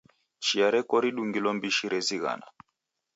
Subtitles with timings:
[0.45, 2.47] Chia reko ridungilo mbishi rezighana.